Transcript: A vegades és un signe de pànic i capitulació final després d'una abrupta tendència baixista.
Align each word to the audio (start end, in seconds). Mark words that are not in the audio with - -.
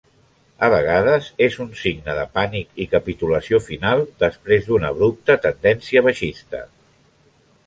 A 0.67 0.67
vegades 0.73 1.27
és 1.47 1.57
un 1.65 1.69
signe 1.81 2.15
de 2.19 2.23
pànic 2.37 2.81
i 2.85 2.87
capitulació 2.95 3.61
final 3.69 4.03
després 4.25 4.67
d'una 4.71 4.91
abrupta 4.97 5.37
tendència 5.45 6.05
baixista. 6.11 6.65